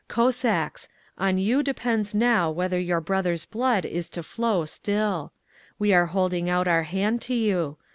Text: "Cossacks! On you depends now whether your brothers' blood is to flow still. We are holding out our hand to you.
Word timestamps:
"Cossacks! 0.07 0.87
On 1.19 1.37
you 1.37 1.61
depends 1.61 2.15
now 2.15 2.49
whether 2.49 2.79
your 2.79 2.99
brothers' 2.99 3.45
blood 3.45 3.85
is 3.85 4.09
to 4.09 4.23
flow 4.23 4.65
still. 4.65 5.31
We 5.77 5.93
are 5.93 6.07
holding 6.07 6.49
out 6.49 6.67
our 6.67 6.81
hand 6.85 7.21
to 7.21 7.35
you. 7.35 7.77